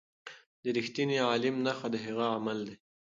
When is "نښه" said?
1.65-1.87